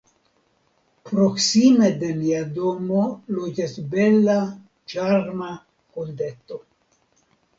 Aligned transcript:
Proksime 1.09 1.89
de 2.03 2.07
nia 2.21 2.39
domo 2.55 3.03
loĝas 3.39 3.75
bela, 3.91 4.37
ĉarma, 4.93 5.51
hundeto. 5.99 6.59